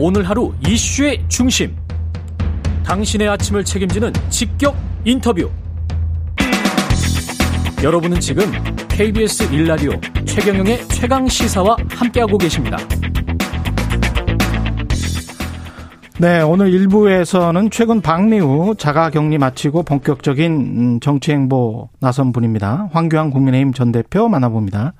오늘 0.00 0.28
하루 0.28 0.52
이슈의 0.64 1.24
중심. 1.26 1.74
당신의 2.84 3.28
아침을 3.30 3.64
책임지는 3.64 4.12
직격 4.28 4.76
인터뷰. 5.04 5.50
여러분은 7.82 8.20
지금 8.20 8.44
KBS 8.88 9.50
1라디오 9.50 10.00
최경영의 10.24 10.86
최강 10.86 11.26
시사와 11.26 11.76
함께하고 11.90 12.38
계십니다. 12.38 12.76
네, 16.20 16.42
오늘 16.42 16.70
1부에서는 16.70 17.68
최근 17.72 18.00
박리우 18.00 18.76
자가 18.78 19.10
격리 19.10 19.36
마치고 19.36 19.82
본격적인 19.82 20.52
음, 20.52 21.00
정치 21.00 21.32
행보 21.32 21.88
나선 21.98 22.30
분입니다. 22.30 22.88
황교안 22.92 23.30
국민의힘 23.30 23.72
전 23.72 23.90
대표 23.90 24.28
만나봅니다. 24.28 24.92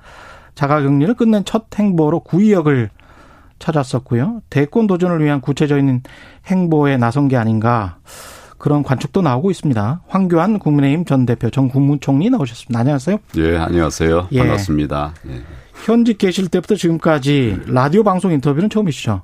자가 0.55 0.81
격리를 0.81 1.13
끝낸 1.13 1.45
첫 1.45 1.67
행보로 1.73 2.19
구의역을 2.19 2.89
찾았었고요. 3.59 4.41
대권 4.49 4.87
도전을 4.87 5.23
위한 5.23 5.41
구체적인 5.41 6.01
행보에 6.47 6.97
나선 6.97 7.27
게 7.27 7.37
아닌가 7.37 7.97
그런 8.57 8.83
관측도 8.83 9.21
나오고 9.21 9.51
있습니다. 9.51 10.01
황교안 10.07 10.59
국민의힘 10.59 11.05
전 11.05 11.25
대표 11.25 11.49
전 11.49 11.69
국무총리 11.69 12.29
나오셨습니다. 12.29 12.79
안녕하세요. 12.79 13.17
예, 13.37 13.57
안녕하세요. 13.57 14.27
예. 14.31 14.39
반갑습니다. 14.39 15.13
예. 15.29 15.41
현직 15.85 16.17
계실 16.17 16.49
때부터 16.49 16.75
지금까지 16.75 17.61
라디오 17.67 18.03
방송 18.03 18.31
인터뷰는 18.31 18.69
처음이시죠? 18.69 19.21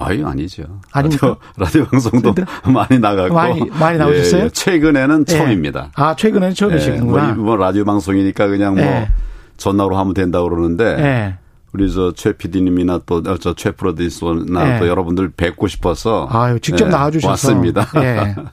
아유 0.00 0.26
아니죠. 0.26 0.80
아닙니까? 0.92 1.38
라디오, 1.56 1.82
라디오 1.82 1.84
방송도 1.86 2.34
많이 2.72 3.00
나가고 3.00 3.34
많이 3.34 3.64
많이 3.70 3.98
나오셨어요? 3.98 4.42
예, 4.42 4.44
예. 4.44 4.50
최근에는 4.50 5.24
예. 5.28 5.32
처음입니다. 5.32 5.90
아 5.94 6.14
최근에는. 6.14 6.54
예, 6.60 7.00
뭐, 7.00 7.20
뭐 7.34 7.56
라디오 7.56 7.84
방송이니까 7.84 8.46
그냥 8.46 8.74
뭐 8.74 8.84
예. 8.84 9.08
전화로 9.56 9.96
하면 9.96 10.14
된다 10.14 10.40
고 10.40 10.50
그러는데 10.50 11.38
우리 11.78 11.92
저 11.92 12.12
최 12.12 12.32
PD님이나 12.36 13.00
또 13.06 13.22
저최 13.38 13.70
프로듀서나 13.70 14.80
또 14.80 14.88
여러분들 14.88 15.30
뵙고 15.30 15.68
싶어서 15.68 16.26
아유 16.30 16.58
직접 16.58 16.88
나와주셔서 16.88 17.30
왔습니다. 17.30 17.86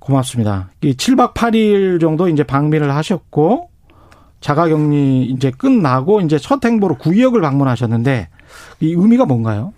고맙습니다. 0.00 0.70
7박 0.80 1.34
8일 1.34 2.00
정도 2.00 2.28
이제 2.28 2.42
방미를 2.42 2.94
하셨고 2.94 3.68
자가격리 4.40 5.24
이제 5.26 5.50
끝나고 5.50 6.20
이제 6.22 6.38
첫 6.38 6.64
행보로 6.64 6.96
구역을 6.96 7.40
방문하셨는데 7.42 8.28
이 8.80 8.92
의미가 8.92 9.26
뭔가요? 9.26 9.72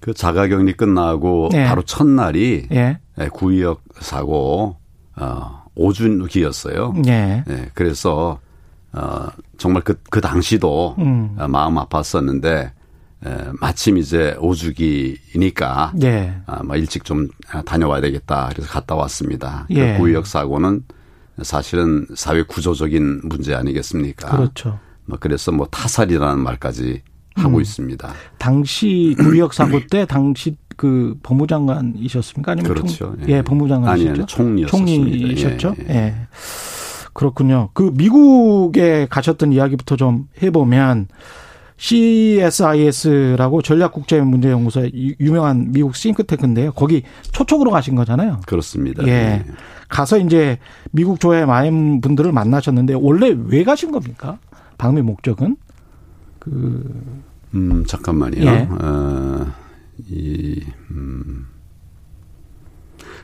그 0.00 0.14
자가격리 0.14 0.74
끝나고 0.74 1.50
네. 1.52 1.66
바로 1.66 1.82
첫날이 1.82 2.68
예. 2.72 2.98
네, 3.16 3.28
구의역 3.28 3.82
사고 4.00 4.76
어 5.16 5.64
5주기였어요. 5.76 7.06
예. 7.08 7.44
네, 7.46 7.66
그래서 7.74 8.38
어 8.92 9.28
정말 9.56 9.82
그, 9.82 10.00
그 10.10 10.20
당시도 10.20 10.96
음. 10.98 11.36
어, 11.38 11.46
마음 11.46 11.76
아팠었는데 11.76 12.72
에, 13.26 13.52
마침 13.60 13.98
이제 13.98 14.34
5주기니까 14.38 16.02
예. 16.02 16.34
아, 16.46 16.62
뭐 16.62 16.76
일찍 16.76 17.04
좀 17.04 17.28
다녀와야 17.64 18.00
되겠다. 18.00 18.48
그래서 18.52 18.68
갔다 18.68 18.94
왔습니다. 18.94 19.66
그 19.68 19.74
예. 19.74 19.92
그 19.92 19.98
구의역 19.98 20.26
사고는 20.26 20.82
사실은 21.42 22.06
사회 22.14 22.42
구조적인 22.42 23.22
문제 23.24 23.54
아니겠습니까? 23.54 24.36
그렇죠. 24.36 24.78
뭐 25.06 25.18
그래서 25.20 25.52
뭐 25.52 25.66
타살이라는 25.70 26.42
말까지 26.42 27.02
하고 27.34 27.58
음. 27.58 27.62
있습니다. 27.62 28.12
당시 28.38 29.14
구역 29.18 29.54
사고 29.54 29.80
때 29.86 30.04
당시 30.04 30.56
그 30.76 31.16
법무장관이셨습니까? 31.22 32.52
아니면 32.52 32.72
그렇죠. 32.72 33.16
총, 33.16 33.16
예, 33.28 33.34
예 33.34 33.42
법무장관이셨죠. 33.42 34.10
아니, 34.10 34.20
아니 34.20 34.26
총리였습니다. 34.26 35.36
총리셨죠. 35.36 35.74
예, 35.88 35.94
예. 35.94 36.14
예. 37.10 37.12
그렇군요. 37.12 37.70
그 37.74 37.90
미국에 37.94 39.06
가셨던 39.08 39.52
이야기부터 39.52 39.96
좀 39.96 40.28
해보면 40.42 41.08
CSIS라고 41.80 43.62
전략국제문제연구소 43.62 44.90
유명한 45.18 45.72
미국 45.72 45.96
싱크탱크인데요. 45.96 46.72
거기 46.72 47.02
초청으로 47.32 47.70
가신 47.70 47.94
거잖아요. 47.94 48.40
그렇습니다. 48.46 49.02
예. 49.04 49.06
네. 49.06 49.44
가서 49.88 50.18
이제 50.18 50.58
미국 50.92 51.20
조회 51.20 51.46
많은 51.46 52.02
분들을 52.02 52.32
만나셨는데 52.32 52.94
원래 52.94 53.34
왜 53.46 53.64
가신 53.64 53.92
겁니까? 53.92 54.38
방미 54.76 55.02
목적은? 55.02 55.56
그. 56.38 57.02
음, 57.54 57.84
잠깐만요. 57.86 58.42
예. 58.42 58.68
어, 58.70 59.46
이, 60.08 60.62
음. 60.90 61.46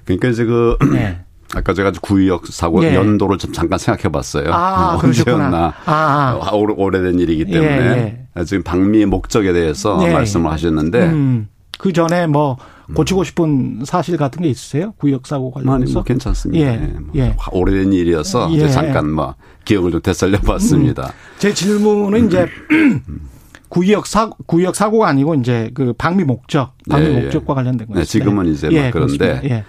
그러니까 0.05 0.29
이제 0.29 0.45
그. 0.45 0.77
예. 0.95 1.21
아까 1.55 1.73
제가 1.73 1.93
구의역 2.01 2.47
사고 2.49 2.83
예. 2.85 2.95
연도를 2.95 3.39
좀 3.39 3.53
잠깐 3.53 3.79
생각해 3.79 4.11
봤어요. 4.11 4.53
아, 4.53 4.99
언제였나. 5.03 5.75
아, 5.85 5.93
아. 5.93 6.39
아 6.43 6.51
오래된 6.53 7.19
일이기 7.19 7.45
때문에. 7.47 7.97
예, 7.97 8.27
예. 8.39 8.45
지금 8.45 8.63
방미의 8.63 9.07
목적에 9.07 9.53
대해서 9.53 9.99
예. 10.07 10.13
말씀을 10.13 10.51
하셨는데. 10.51 11.07
음, 11.07 11.49
그 11.79 11.93
전에 11.93 12.27
뭐 12.27 12.57
고치고 12.95 13.25
싶은 13.25 13.83
사실 13.85 14.17
같은 14.17 14.43
게 14.43 14.49
있으세요? 14.49 14.93
구역 14.99 15.27
사고 15.27 15.51
관련해서? 15.51 15.85
아니, 15.85 15.93
뭐 15.93 16.03
괜찮습니다. 16.03 16.67
예. 16.67 16.77
뭐 16.77 17.11
예. 17.17 17.37
오래된 17.53 17.93
일이어서 17.93 18.51
예. 18.53 18.69
잠깐 18.69 19.11
뭐 19.11 19.35
기억을 19.65 19.91
좀 19.91 20.01
되살려 20.03 20.39
봤습니다. 20.39 21.07
음. 21.07 21.39
제 21.39 21.53
질문은 21.53 22.27
이제 22.27 22.47
구역 23.69 24.07
사 24.07 24.31
구역 24.47 24.77
사고가 24.77 25.09
아니고 25.09 25.35
이제 25.35 25.71
그 25.75 25.93
방미 25.93 26.25
목적, 26.25 26.73
방미 26.89 27.07
예, 27.07 27.21
목적과 27.21 27.55
관련된 27.55 27.89
거예요. 27.89 28.01
네, 28.01 28.05
지금은 28.05 28.47
이제 28.47 28.71
막 28.71 28.91
그런데 28.93 29.65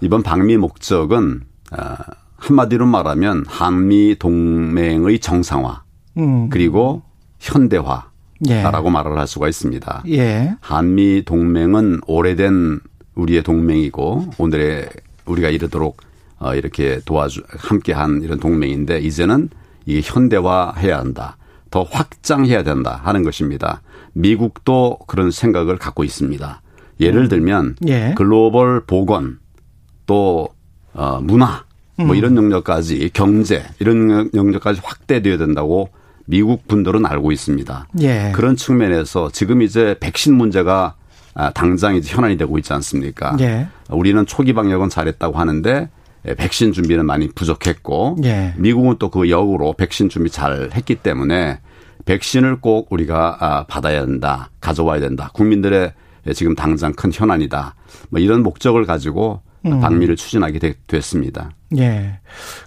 이번 0.00 0.22
방미 0.22 0.56
목적은 0.56 1.42
아, 1.70 1.96
한마디로 2.36 2.86
말하면 2.86 3.44
한미 3.46 4.16
동맹의 4.18 5.18
정상화 5.20 5.82
음. 6.18 6.48
그리고 6.50 7.02
현대화 7.38 8.10
라고 8.48 8.88
예. 8.88 8.92
말을 8.92 9.18
할 9.18 9.26
수가 9.26 9.48
있습니다. 9.48 10.02
예. 10.08 10.56
한미 10.60 11.24
동맹은 11.24 12.00
오래된 12.06 12.80
우리의 13.14 13.42
동맹이고 13.42 14.32
오늘의 14.38 14.90
우리가 15.24 15.48
이르도록 15.48 15.98
어 16.38 16.54
이렇게 16.54 17.00
도와주 17.06 17.42
함께한 17.48 18.20
이런 18.22 18.38
동맹인데 18.38 18.98
이제는 19.00 19.48
이게 19.86 20.02
현대화해야 20.04 20.98
한다. 20.98 21.38
더 21.70 21.82
확장해야 21.82 22.62
된다 22.62 23.00
하는 23.02 23.22
것입니다. 23.22 23.80
미국도 24.12 24.98
그런 25.06 25.30
생각을 25.30 25.78
갖고 25.78 26.04
있습니다. 26.04 26.60
예를 27.00 27.22
음. 27.22 27.28
들면 27.28 27.76
예. 27.88 28.14
글로벌 28.16 28.84
보건 28.84 29.38
또 30.06 30.48
어, 30.94 31.20
문화 31.22 31.64
뭐 31.98 32.10
음. 32.10 32.14
이런 32.14 32.36
영역까지 32.36 33.10
경제 33.12 33.64
이런 33.78 34.30
영역까지 34.34 34.80
확대되어야 34.82 35.38
된다고 35.38 35.90
미국 36.26 36.66
분들은 36.68 37.06
알고 37.06 37.32
있습니다. 37.32 37.88
예. 38.00 38.32
그런 38.34 38.56
측면에서 38.56 39.30
지금 39.30 39.62
이제 39.62 39.96
백신 40.00 40.34
문제가 40.34 40.94
아, 41.34 41.50
당장 41.50 41.94
이제 41.94 42.12
현안이 42.14 42.36
되고 42.36 42.58
있지 42.58 42.72
않습니까? 42.72 43.36
예. 43.40 43.68
우리는 43.90 44.24
초기 44.26 44.52
방역은 44.52 44.88
잘했다고 44.88 45.38
하는데 45.38 45.88
예, 46.28 46.34
백신 46.34 46.72
준비는 46.72 47.06
많이 47.06 47.28
부족했고 47.28 48.16
예. 48.24 48.54
미국은 48.56 48.96
또 48.98 49.10
그 49.10 49.30
역으로 49.30 49.74
백신 49.74 50.08
준비 50.08 50.30
잘 50.30 50.70
했기 50.74 50.96
때문에 50.96 51.60
백신을 52.04 52.60
꼭 52.60 52.88
우리가 52.90 53.36
아, 53.40 53.64
받아야 53.66 54.04
된다, 54.04 54.50
가져와야 54.60 55.00
된다. 55.00 55.30
국민들의 55.34 55.92
지금 56.34 56.54
당장 56.54 56.92
큰 56.92 57.10
현안이다. 57.12 57.74
뭐 58.10 58.20
이런 58.20 58.42
목적을 58.42 58.84
가지고 58.84 59.42
음. 59.72 59.80
방미를 59.80 60.16
추진하게 60.16 60.74
됐습니다. 60.86 61.50
예. 61.76 62.20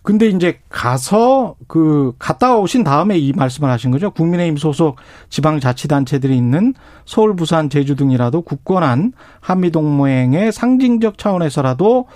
근데 0.04 0.28
이제 0.28 0.60
가서 0.70 1.56
그 1.68 2.14
갔다 2.20 2.58
오신 2.58 2.84
다음에 2.84 3.18
이 3.18 3.32
말씀을 3.34 3.70
하신 3.70 3.92
거죠. 3.92 4.12
국민의힘 4.12 4.58
소속 4.58 4.98
지방자치단체들이 5.30 6.36
있는 6.36 6.74
서울, 7.06 7.36
부산, 7.36 7.70
제주 7.70 7.96
등이라도 7.96 8.42
굳건한 8.42 9.14
한미동맹의 9.40 10.52
상징적 10.52 11.18
차원에서라도 11.18 12.08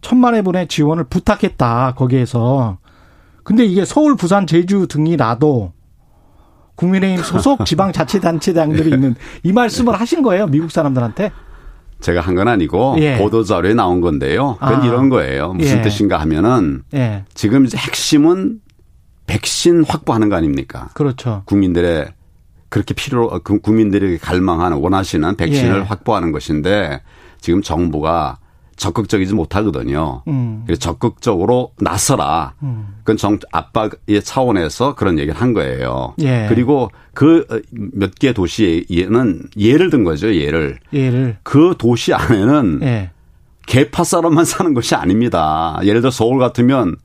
천만의 0.00 0.42
분의 0.42 0.68
지원을 0.68 1.04
부탁했다. 1.04 1.94
거기에서. 1.96 2.78
근데 3.42 3.64
이게 3.64 3.84
서울, 3.84 4.16
부산, 4.16 4.46
제주 4.46 4.86
등이라도 4.86 5.72
국민의힘 6.76 7.22
소속 7.22 7.64
지방자치단체장들이 7.66 8.90
있는 8.90 9.14
이 9.42 9.52
말씀을 9.52 10.00
하신 10.00 10.22
거예요. 10.22 10.46
미국 10.46 10.70
사람들한테. 10.70 11.30
제가 12.00 12.20
한 12.20 12.34
건 12.34 12.48
아니고 12.48 12.96
예. 12.98 13.18
보도 13.18 13.44
자료에 13.44 13.74
나온 13.74 14.00
건데요. 14.00 14.56
그건 14.60 14.82
아. 14.82 14.86
이런 14.86 15.08
거예요. 15.08 15.52
무슨 15.52 15.78
예. 15.78 15.82
뜻인가 15.82 16.18
하면은 16.20 16.82
예. 16.94 17.24
지금 17.34 17.64
이제 17.66 17.76
핵심은 17.76 18.60
백신 19.26 19.84
확보하는 19.86 20.28
거 20.28 20.36
아닙니까? 20.36 20.88
그렇죠. 20.94 21.42
국민들의 21.44 22.08
그렇게 22.68 22.94
필요 22.94 23.28
그 23.44 23.60
국민들이 23.60 24.18
갈망하는 24.18 24.78
원하시는 24.78 25.36
백신을 25.36 25.76
예. 25.76 25.82
확보하는 25.82 26.32
것인데 26.32 27.02
지금 27.40 27.62
정부가 27.62 28.38
적극적이지 28.80 29.34
못하거든요. 29.34 30.22
음. 30.26 30.62
그래서 30.66 30.80
적극적으로 30.80 31.72
나서라. 31.78 32.54
음. 32.62 32.94
그건 33.00 33.16
정 33.18 33.38
압박의 33.52 34.22
차원에서 34.24 34.94
그런 34.94 35.18
얘기를 35.18 35.38
한 35.40 35.52
거예요. 35.52 36.14
예. 36.22 36.46
그리고 36.48 36.90
그 37.14 37.44
몇 37.72 38.14
개 38.18 38.32
도시에는 38.32 39.42
예를 39.58 39.90
든 39.90 40.02
거죠. 40.04 40.34
예를. 40.34 40.78
예를. 40.92 41.36
그 41.42 41.74
도시 41.78 42.14
안에는 42.14 42.80
예. 42.82 43.10
개파 43.66 44.02
사람만 44.02 44.44
사는 44.46 44.72
것이 44.74 44.94
아닙니다. 44.94 45.78
예를 45.84 46.00
들어 46.00 46.10
서울 46.10 46.38
같으면 46.38 46.96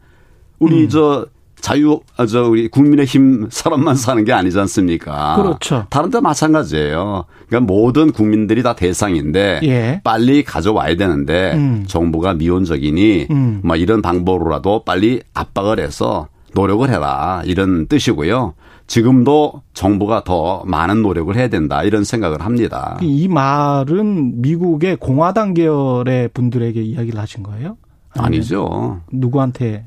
우리 0.59 0.83
음. 0.83 0.89
저 0.89 1.25
자유 1.59 1.99
아, 2.17 2.25
저 2.25 2.43
우리 2.43 2.67
국민의힘 2.67 3.47
사람만 3.49 3.95
사는 3.95 4.23
게 4.23 4.33
아니지 4.33 4.59
않습니까? 4.59 5.35
그렇죠. 5.35 5.85
다른 5.89 6.09
데 6.09 6.19
마찬가지예요. 6.19 7.25
그러니까 7.47 7.73
모든 7.73 8.11
국민들이 8.11 8.61
다 8.63 8.75
대상인데 8.75 9.61
예. 9.63 10.01
빨리 10.03 10.43
가져와야 10.43 10.95
되는데 10.95 11.53
음. 11.55 11.85
정부가 11.87 12.33
미온적이니 12.33 13.27
음. 13.31 13.61
뭐 13.63 13.75
이런 13.75 14.01
방법으로라도 14.01 14.83
빨리 14.83 15.21
압박을 15.33 15.79
해서 15.79 16.27
노력을 16.53 16.87
해라 16.89 17.41
이런 17.45 17.87
뜻이고요. 17.87 18.53
지금도 18.87 19.63
정부가 19.73 20.23
더 20.23 20.63
많은 20.65 21.01
노력을 21.01 21.35
해야 21.35 21.47
된다 21.47 21.83
이런 21.83 22.03
생각을 22.03 22.41
합니다. 22.41 22.97
이 23.01 23.27
말은 23.27 24.41
미국의 24.41 24.97
공화당 24.97 25.53
계열의 25.53 26.29
분들에게 26.29 26.81
이야기를 26.81 27.19
하신 27.19 27.43
거예요? 27.43 27.77
아니죠. 28.17 29.01
누구한테 29.11 29.85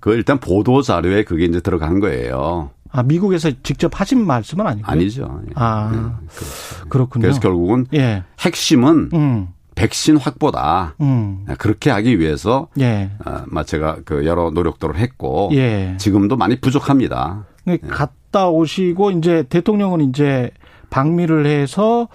그 0.00 0.14
일단 0.14 0.38
보도 0.38 0.82
자료에 0.82 1.24
그게 1.24 1.44
이제 1.44 1.60
들어간 1.60 2.00
거예요. 2.00 2.70
아 2.90 3.02
미국에서 3.02 3.50
직접 3.62 4.00
하신 4.00 4.26
말씀은 4.26 4.66
아니고요. 4.66 4.90
아니죠. 4.90 5.40
아 5.54 5.90
네, 5.92 5.98
그렇죠. 6.34 6.88
그렇군요. 6.88 7.22
그래서 7.22 7.40
결국은 7.40 7.86
예. 7.94 8.24
핵심은 8.40 9.10
음. 9.12 9.48
백신 9.74 10.16
확보다. 10.16 10.94
음. 11.00 11.44
그렇게 11.58 11.90
하기 11.90 12.18
위해서 12.18 12.68
예. 12.80 13.10
어, 13.24 13.62
제가 13.62 13.98
그 14.04 14.26
여러 14.26 14.50
노력들을 14.50 14.96
했고 14.96 15.50
예. 15.52 15.94
지금도 15.98 16.36
많이 16.36 16.60
부족합니다. 16.60 17.44
네. 17.64 17.78
갔다 17.78 18.48
오시고 18.48 19.12
이제 19.12 19.44
대통령은 19.48 20.00
이제 20.08 20.50
방미를 20.90 21.46
해서 21.46 22.08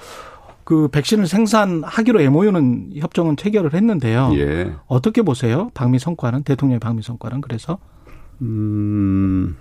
그 0.64 0.88
백신을 0.88 1.28
생산하기로 1.28 2.22
MOU는 2.22 2.92
협정은 2.96 3.36
체결을 3.36 3.74
했는데요. 3.74 4.32
예. 4.36 4.74
어떻게 4.88 5.22
보세요? 5.22 5.70
방미 5.74 6.00
성과는 6.00 6.44
대통령의 6.44 6.80
방미 6.80 7.02
성과는 7.02 7.42
그래서 7.42 7.80
음. 8.42 9.56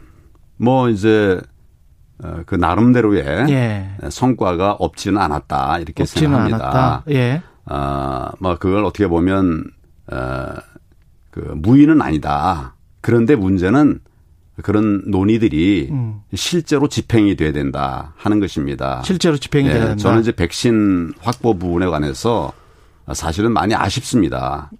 뭐 0.56 0.88
이제 0.88 1.40
어, 2.22 2.42
그 2.46 2.54
나름대로의 2.54 3.24
예. 3.50 3.90
성과가 4.10 4.72
없지는 4.72 5.20
않았다 5.20 5.78
이렇게 5.78 6.04
없지는 6.04 6.28
생각합니다. 6.30 6.70
않았다. 6.70 7.04
예. 7.10 7.42
아뭐 7.64 8.58
그걸 8.58 8.84
어떻게 8.84 9.06
보면 9.08 9.64
어그 10.10 11.54
무의는 11.56 12.00
아니다. 12.00 12.74
그런데 13.00 13.34
문제는 13.34 14.00
그런 14.60 15.02
논의들이 15.06 15.88
음. 15.90 16.20
실제로 16.34 16.88
집행이 16.88 17.36
돼야 17.36 17.52
된다 17.52 18.12
하는 18.16 18.38
것입니다. 18.38 19.02
실제로 19.04 19.36
집행이 19.36 19.68
예, 19.68 19.72
돼야 19.72 19.86
된다. 19.88 19.96
저는 19.96 20.20
이제 20.20 20.32
백신 20.32 21.14
확보 21.20 21.56
부분에 21.58 21.86
관해서 21.86 22.52
사실은 23.14 23.52
많이 23.52 23.74
아쉽습니다. 23.74 24.70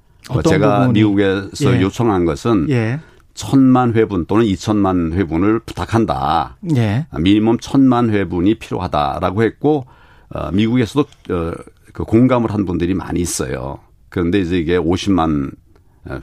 제가 0.48 0.80
부분이? 0.80 1.00
미국에서 1.00 1.74
예. 1.76 1.80
요청한 1.80 2.24
것은 2.24 2.68
예. 2.70 3.00
천만 3.34 3.94
회분 3.94 4.26
또는 4.26 4.44
이천만 4.44 5.14
회분을 5.14 5.60
부탁한다. 5.60 6.58
예. 6.76 7.06
미니멈 7.18 7.58
천만 7.60 8.10
회분이 8.10 8.56
필요하다라고 8.56 9.42
했고 9.42 9.86
어, 10.28 10.50
미국에서도 10.52 11.00
어, 11.30 11.52
그 11.94 12.04
공감을 12.04 12.52
한 12.52 12.66
분들이 12.66 12.94
많이 12.94 13.20
있어요. 13.20 13.78
그런데 14.10 14.40
이제 14.40 14.58
이게 14.58 14.76
오십만 14.76 15.50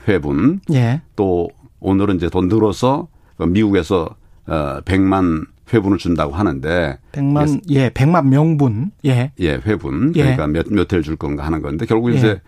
회분 0.06 0.60
예. 0.72 1.02
또 1.16 1.48
오늘은 1.80 2.16
이제 2.16 2.28
돈 2.28 2.48
들어서 2.48 3.08
그 3.08 3.19
미국에서 3.46 4.08
어 4.46 4.80
100만 4.84 5.46
회분을 5.72 5.98
준다고 5.98 6.32
하는데 6.34 6.98
100만 7.12 7.62
예, 7.70 7.90
100만 7.90 8.26
명분. 8.26 8.90
예. 9.04 9.32
예, 9.38 9.52
회분. 9.54 10.12
예. 10.16 10.22
그러니까 10.22 10.46
몇 10.48 10.66
몇 10.70 10.92
회를 10.92 11.02
줄 11.02 11.16
건가 11.16 11.44
하는 11.46 11.62
건데 11.62 11.86
결국 11.86 12.12
예. 12.12 12.16
이제 12.18 12.40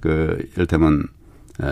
그 0.00 0.38
이를테면 0.56 1.04
에 1.62 1.66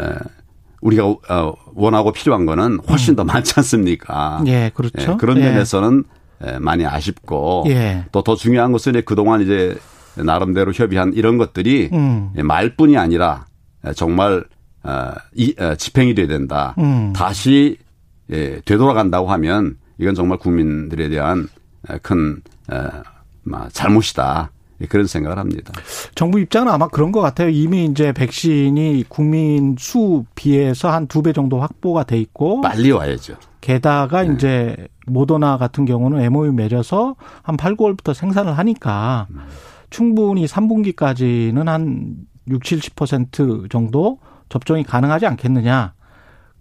우리가 0.81 1.07
어 1.07 1.55
원하고 1.75 2.13
필요한 2.13 2.47
거는 2.47 2.81
훨씬 2.89 3.15
음. 3.15 3.17
더 3.17 3.25
많지 3.25 3.55
않습니까? 3.57 4.43
예, 4.47 4.71
그렇죠. 4.75 5.13
예, 5.13 5.17
그런 5.19 5.39
예. 5.39 5.51
면에서는 5.51 6.05
예, 6.47 6.59
많이 6.59 6.87
아쉽고 6.87 7.65
예. 7.69 8.05
또더 8.13 8.37
중요한 8.37 8.71
것은 8.73 9.03
그동안 9.05 9.41
이제 9.41 9.77
나름대로 10.15 10.73
협의한 10.73 11.13
이런 11.15 11.39
것들이 11.39 11.91
음. 11.93 12.31
말뿐이 12.35 12.97
아니라 12.97 13.47
정말 13.95 14.45
어, 14.83 15.13
이, 15.35 15.55
어, 15.59 15.75
집행이 15.75 16.15
돼야 16.15 16.27
된다. 16.29 16.75
음. 16.79 17.13
다시 17.15 17.77
예, 18.31 18.61
되돌아간다고 18.65 19.31
하면 19.33 19.77
이건 19.99 20.15
정말 20.15 20.39
국민들에 20.39 21.09
대한 21.09 21.49
큰 22.03 22.43
잘못이다. 23.73 24.51
그런 24.89 25.07
생각을 25.09 25.39
합니다. 25.39 25.73
정부 26.15 26.39
입장은 26.39 26.71
아마 26.73 26.87
그런 26.87 27.11
것 27.11 27.21
같아요. 27.21 27.49
이미 27.49 27.85
이제 27.87 28.13
백신이 28.13 29.07
국민 29.09 29.75
수 29.77 30.25
비해서 30.37 30.89
한 30.91 31.09
두 31.09 31.21
배 31.23 31.33
정도 31.33 31.61
확보가 31.61 32.05
돼 32.05 32.17
있고 32.21 32.61
빨리 32.61 32.93
와야죠. 32.93 33.35
게다가 33.61 34.23
네. 34.23 34.35
이제 34.35 34.89
모더나 35.07 35.59
같은 35.59 35.85
경우는 35.85 36.21
MOU 36.21 36.53
맺어서 36.53 37.17
한 37.43 37.57
8, 37.57 37.75
9월부터 37.77 38.15
생산을 38.15 38.57
하니까 38.57 39.27
음. 39.31 39.41
충분히 39.91 40.47
3분기까지는 40.47 41.65
한 41.65 42.15
6, 42.49 42.63
70% 42.63 43.69
정도 43.71 44.21
접종이 44.49 44.85
가능하지 44.85 45.27
않겠느냐. 45.27 45.95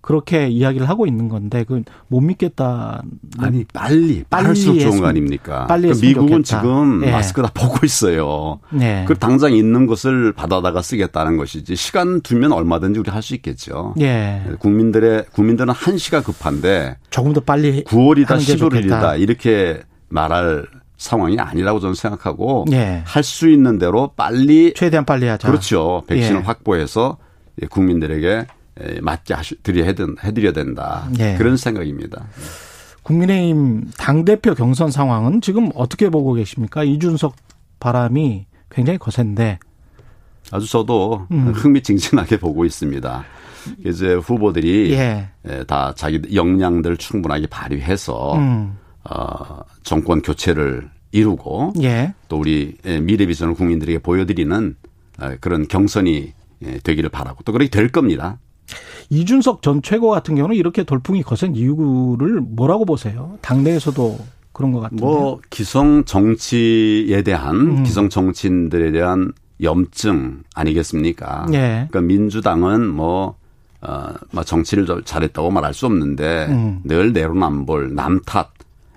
그렇게 0.07 0.47
이야기를 0.47 0.87
하고 0.87 1.05
있는 1.05 1.27
건데 1.27 1.65
그못 1.65 2.23
믿겠다. 2.23 3.03
아니 3.39 3.65
빨리 3.73 4.23
빠를수록 4.29 4.79
좋은 4.79 5.01
거 5.01 5.07
아닙니까? 5.07 5.67
빨리 5.67 5.89
그 5.89 5.99
미국은 5.99 6.43
좋겠다. 6.43 6.61
지금 6.61 7.01
네. 7.01 7.11
마스크 7.11 7.41
다 7.41 7.51
보고 7.53 7.85
있어요. 7.85 8.61
네. 8.71 9.03
그 9.05 9.15
당장 9.15 9.51
있는 9.51 9.85
것을 9.85 10.31
받아다가 10.31 10.81
쓰겠다는 10.81 11.35
것이지 11.35 11.75
시간 11.75 12.21
두면 12.21 12.53
얼마든지 12.53 13.01
우리 13.01 13.11
할 13.11 13.21
수 13.21 13.35
있겠죠. 13.35 13.95
네. 13.97 14.41
국민들의 14.59 15.25
국민들은 15.33 15.73
한시가 15.73 16.21
급한데 16.21 16.95
조금 17.09 17.33
더 17.33 17.41
빨리 17.41 17.83
9월이다 17.83 18.27
11월이다 18.27 19.19
이렇게 19.19 19.81
말할 20.07 20.67
상황이 20.95 21.37
아니라고 21.37 21.81
저는 21.81 21.95
생각하고 21.95 22.63
네. 22.69 23.03
할수 23.05 23.49
있는 23.49 23.77
대로 23.77 24.13
빨리 24.15 24.73
최대한 24.73 25.03
빨리 25.03 25.27
하자. 25.27 25.49
그렇죠. 25.49 26.03
백신을 26.07 26.39
예. 26.39 26.45
확보해서 26.45 27.17
국민들에게 27.69 28.47
맞게 29.01 29.35
드려야 29.63 29.93
해드려야 30.23 30.53
된다. 30.53 31.09
네. 31.17 31.35
그런 31.37 31.57
생각입니다. 31.57 32.25
국민의힘 33.03 33.91
당대표 33.97 34.53
경선 34.53 34.91
상황은 34.91 35.41
지금 35.41 35.69
어떻게 35.75 36.09
보고 36.09 36.33
계십니까? 36.33 36.83
이준석 36.83 37.35
바람이 37.79 38.45
굉장히 38.69 38.99
거센데. 38.99 39.59
아주 40.51 40.69
저도 40.69 41.27
음. 41.31 41.51
흥미진진하게 41.53 42.37
보고 42.37 42.65
있습니다. 42.65 43.25
이제 43.85 44.13
후보들이 44.13 44.93
예. 44.93 45.29
다 45.67 45.93
자기 45.95 46.21
역량들 46.33 46.97
충분하게 46.97 47.47
발휘해서 47.47 48.35
음. 48.35 48.77
어, 49.03 49.59
정권 49.83 50.21
교체를 50.21 50.89
이루고 51.11 51.73
예. 51.81 52.13
또 52.27 52.39
우리 52.39 52.75
미래 53.01 53.25
비전을 53.25 53.55
국민들에게 53.55 53.99
보여드리는 53.99 54.75
어, 55.19 55.35
그런 55.41 55.67
경선이 55.67 56.33
되기를 56.83 57.09
바라고 57.09 57.43
또 57.43 57.51
그렇게 57.51 57.69
될 57.69 57.89
겁니다. 57.89 58.39
이준석 59.09 59.61
전 59.61 59.81
최고 59.81 60.09
같은 60.09 60.35
경우는 60.35 60.55
이렇게 60.55 60.83
돌풍이 60.83 61.23
거센 61.23 61.55
이유를 61.55 62.41
뭐라고 62.41 62.85
보세요? 62.85 63.37
당내에서도 63.41 64.17
그런 64.51 64.71
것 64.71 64.81
같은데. 64.81 65.03
뭐 65.03 65.39
기성 65.49 66.03
정치에 66.05 67.21
대한 67.21 67.55
음. 67.55 67.83
기성 67.83 68.09
정치인들에 68.09 68.91
대한 68.91 69.31
염증 69.61 70.43
아니겠습니까? 70.55 71.47
예. 71.53 71.87
그러니까 71.89 72.01
민주당은 72.01 72.87
뭐 72.87 73.35
어, 73.81 74.09
뭐 74.31 74.43
정치를 74.43 75.03
잘했다고 75.03 75.51
말할 75.51 75.73
수 75.73 75.85
없는데 75.85 76.47
음. 76.49 76.81
늘 76.83 77.13
내로남불, 77.13 77.93
남탓 77.93 78.51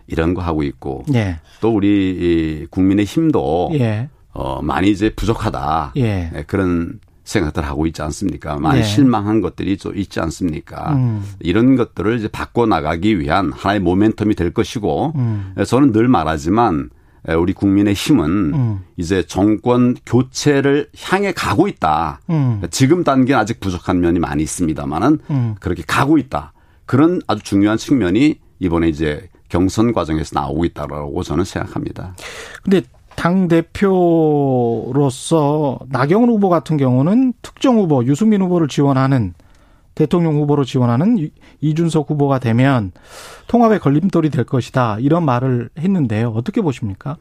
이런 0.06 0.34
거 0.34 0.42
하고 0.42 0.62
있고 0.62 1.04
예. 1.14 1.38
또 1.60 1.74
우리 1.74 2.66
국민의 2.70 3.04
힘도 3.04 3.70
예. 3.74 4.08
어, 4.32 4.60
많이 4.62 4.90
이제 4.90 5.10
부족하다. 5.10 5.92
예. 5.96 6.30
네, 6.32 6.44
그런 6.46 7.00
생각들 7.30 7.64
하고 7.64 7.86
있지 7.86 8.02
않습니까? 8.02 8.56
많이 8.58 8.80
네. 8.80 8.84
실망한 8.84 9.40
것들이 9.40 9.76
좀 9.78 9.96
있지 9.96 10.20
않습니까? 10.20 10.94
음. 10.94 11.24
이런 11.38 11.76
것들을 11.76 12.18
이제 12.18 12.28
바꿔 12.28 12.66
나가기 12.66 13.20
위한 13.20 13.52
하나의 13.52 13.80
모멘텀이 13.80 14.36
될 14.36 14.52
것이고 14.52 15.12
음. 15.14 15.54
저는 15.66 15.92
늘 15.92 16.08
말하지만 16.08 16.90
우리 17.38 17.52
국민의 17.52 17.94
힘은 17.94 18.54
음. 18.54 18.80
이제 18.96 19.22
정권 19.22 19.96
교체를 20.04 20.88
향해 21.02 21.32
가고 21.32 21.68
있다. 21.68 22.20
음. 22.30 22.62
지금 22.70 23.04
단계는 23.04 23.40
아직 23.40 23.60
부족한 23.60 24.00
면이 24.00 24.18
많이 24.18 24.42
있습니다만은 24.42 25.18
음. 25.30 25.54
그렇게 25.60 25.82
가고 25.86 26.18
있다. 26.18 26.52
그런 26.86 27.20
아주 27.28 27.42
중요한 27.44 27.78
측면이 27.78 28.40
이번에 28.58 28.88
이제 28.88 29.28
경선 29.48 29.92
과정에서 29.92 30.38
나오고 30.40 30.64
있다라고 30.64 31.22
저는 31.22 31.44
생각합니다. 31.44 32.14
근데 32.62 32.82
당 33.20 33.48
대표로서 33.48 34.98
나경원 35.90 36.30
후보 36.30 36.48
같은 36.48 36.78
경우는 36.78 37.34
특정 37.42 37.76
후보 37.76 38.02
유승민 38.06 38.40
후보를 38.40 38.66
지원하는 38.66 39.34
대통령 39.94 40.36
후보로 40.36 40.64
지원하는 40.64 41.28
이준석 41.60 42.08
후보가 42.08 42.38
되면 42.38 42.92
통합의 43.46 43.80
걸림돌이 43.80 44.30
될 44.30 44.44
것이다 44.44 45.00
이런 45.00 45.26
말을 45.26 45.68
했는데요. 45.78 46.30
어떻게 46.30 46.62
보십니까? 46.62 47.18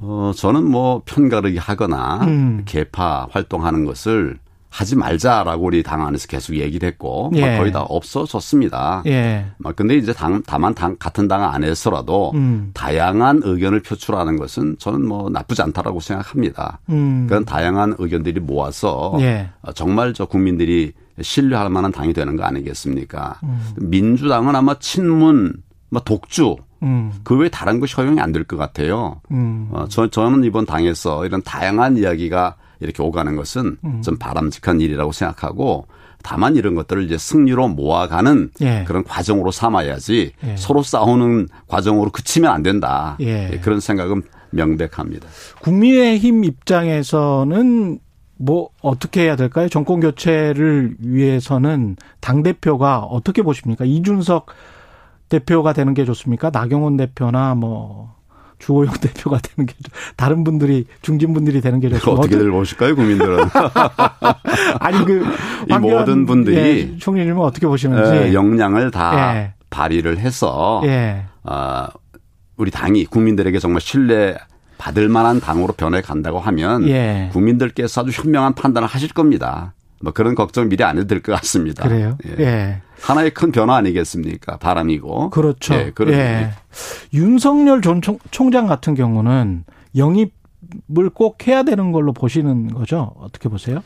어 0.00 0.32
저는 0.34 0.68
뭐 0.68 1.00
편가르기 1.04 1.58
하거나 1.58 2.24
음. 2.24 2.62
개파 2.64 3.28
활동하는 3.30 3.84
것을 3.84 4.40
하지 4.68 4.96
말자라고 4.96 5.64
우리 5.64 5.82
당 5.82 6.06
안에서 6.06 6.26
계속 6.26 6.54
얘기를 6.56 6.86
했고 6.88 7.30
뭐 7.30 7.40
예. 7.40 7.56
거의 7.56 7.72
다 7.72 7.80
없어졌습니다. 7.82 9.02
예. 9.06 9.46
뭐 9.58 9.72
근데 9.72 9.96
이제 9.96 10.12
당 10.12 10.42
다만 10.46 10.74
당 10.74 10.96
같은 10.98 11.28
당 11.28 11.44
안에서라도 11.44 12.32
음. 12.34 12.70
다양한 12.74 13.40
의견을 13.44 13.80
표출하는 13.80 14.36
것은 14.36 14.76
저는 14.78 15.06
뭐 15.06 15.30
나쁘지 15.30 15.62
않다라고 15.62 16.00
생각합니다. 16.00 16.80
음. 16.90 17.26
그런 17.28 17.44
다양한 17.44 17.94
의견들이 17.98 18.40
모아서 18.40 19.16
예. 19.20 19.48
어, 19.62 19.72
정말 19.72 20.12
저 20.12 20.26
국민들이 20.26 20.92
신뢰할 21.20 21.70
만한 21.70 21.92
당이 21.92 22.12
되는 22.12 22.36
거 22.36 22.44
아니겠습니까? 22.44 23.38
음. 23.44 23.60
민주당은 23.80 24.54
아마 24.54 24.78
친문, 24.78 25.54
뭐 25.88 26.02
독주 26.04 26.56
음. 26.82 27.12
그 27.24 27.34
외에 27.36 27.48
다른 27.48 27.80
것이 27.80 27.94
허용이 27.94 28.20
안 28.20 28.32
될 28.32 28.44
것 28.44 28.58
같아요. 28.58 29.22
음. 29.30 29.68
어, 29.72 29.86
저, 29.88 30.08
저는 30.10 30.44
이번 30.44 30.66
당에서 30.66 31.24
이런 31.24 31.40
다양한 31.42 31.96
이야기가 31.96 32.56
이렇게 32.80 33.02
오가는 33.02 33.36
것은 33.36 33.78
음. 33.84 34.02
좀 34.02 34.16
바람직한 34.18 34.80
일이라고 34.80 35.12
생각하고 35.12 35.86
다만 36.22 36.56
이런 36.56 36.74
것들을 36.74 37.04
이제 37.04 37.16
승리로 37.16 37.68
모아가는 37.68 38.50
예. 38.60 38.84
그런 38.86 39.04
과정으로 39.04 39.52
삼아야지 39.52 40.32
예. 40.44 40.56
서로 40.56 40.82
싸우는 40.82 41.48
과정으로 41.68 42.10
그치면 42.10 42.52
안 42.52 42.62
된다. 42.62 43.16
예. 43.20 43.50
예. 43.52 43.58
그런 43.60 43.78
생각은 43.78 44.22
명백합니다. 44.50 45.28
국민의힘 45.60 46.44
입장에서는 46.44 48.00
뭐 48.38 48.70
어떻게 48.82 49.22
해야 49.22 49.36
될까요? 49.36 49.68
정권 49.68 50.00
교체를 50.00 50.96
위해서는 50.98 51.96
당 52.20 52.42
대표가 52.42 52.98
어떻게 53.00 53.42
보십니까? 53.42 53.84
이준석 53.84 54.46
대표가 55.28 55.72
되는 55.72 55.94
게 55.94 56.04
좋습니까? 56.04 56.50
나경원 56.50 56.96
대표나 56.96 57.54
뭐 57.54 58.15
주호영 58.58 58.94
대표가 59.00 59.38
되는 59.42 59.66
게 59.66 59.74
다른 60.16 60.44
분들이 60.44 60.86
중진 61.02 61.32
분들이 61.32 61.60
되는 61.60 61.80
게 61.80 61.88
좋습니까? 61.88 62.20
어떻게들 62.20 62.50
보실까요, 62.50 62.96
국민들은? 62.96 63.44
아니 64.80 65.04
그이 65.04 65.78
모든 65.80 66.26
분들이 66.26 66.56
예, 66.56 66.98
총리님은 66.98 67.40
어떻게 67.40 67.66
보시는지 67.66 68.10
예, 68.10 68.32
역량을 68.32 68.90
다 68.90 69.36
예. 69.36 69.52
발휘를 69.70 70.18
해서 70.18 70.80
예. 70.84 71.24
어, 71.44 71.86
우리 72.56 72.70
당이 72.70 73.06
국민들에게 73.06 73.58
정말 73.58 73.80
신뢰 73.80 74.36
받을 74.78 75.08
만한 75.08 75.40
당으로 75.40 75.72
변해 75.72 76.00
간다고 76.00 76.38
하면 76.38 76.88
예. 76.88 77.28
국민들께서 77.32 78.02
아주 78.02 78.10
현명한 78.10 78.54
판단을 78.54 78.88
하실 78.88 79.12
겁니다. 79.12 79.74
뭐 80.02 80.12
그런 80.12 80.34
걱정 80.34 80.68
미리 80.68 80.84
안 80.84 80.96
해도 80.98 81.06
될 81.06 81.22
것 81.22 81.32
같습니다. 81.36 81.88
그래요? 81.88 82.16
예. 82.26 82.42
예. 82.44 82.82
하나의 83.00 83.30
큰 83.32 83.50
변화 83.52 83.76
아니겠습니까? 83.76 84.56
바람이고. 84.58 85.30
그렇죠. 85.30 85.74
예. 85.74 85.92
그런 85.94 86.14
예. 86.14 86.50
윤석열 87.14 87.80
전 87.82 88.00
총 88.02 88.50
장 88.50 88.66
같은 88.66 88.94
경우는 88.94 89.64
영입을 89.96 91.10
꼭 91.14 91.46
해야 91.46 91.62
되는 91.62 91.92
걸로 91.92 92.12
보시는 92.12 92.68
거죠? 92.74 93.12
어떻게 93.18 93.48
보세요? 93.48 93.82